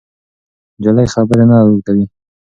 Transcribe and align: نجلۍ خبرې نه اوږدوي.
نجلۍ 0.79 1.07
خبرې 1.13 1.43
نه 1.49 1.57
اوږدوي. 1.63 2.05